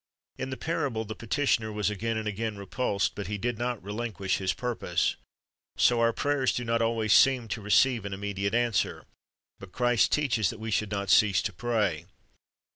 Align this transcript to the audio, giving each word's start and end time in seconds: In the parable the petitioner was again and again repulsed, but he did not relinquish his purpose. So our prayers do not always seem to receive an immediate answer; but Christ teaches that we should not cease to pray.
In 0.39 0.49
the 0.49 0.57
parable 0.57 1.05
the 1.05 1.13
petitioner 1.13 1.71
was 1.71 1.91
again 1.91 2.17
and 2.17 2.27
again 2.27 2.57
repulsed, 2.57 3.13
but 3.13 3.27
he 3.27 3.37
did 3.37 3.59
not 3.59 3.83
relinquish 3.83 4.37
his 4.37 4.51
purpose. 4.51 5.15
So 5.77 5.99
our 6.01 6.11
prayers 6.11 6.51
do 6.55 6.65
not 6.65 6.81
always 6.81 7.13
seem 7.13 7.47
to 7.49 7.61
receive 7.61 8.03
an 8.03 8.11
immediate 8.11 8.55
answer; 8.55 9.05
but 9.59 9.71
Christ 9.73 10.11
teaches 10.11 10.49
that 10.49 10.59
we 10.59 10.71
should 10.71 10.89
not 10.89 11.11
cease 11.11 11.43
to 11.43 11.53
pray. 11.53 12.07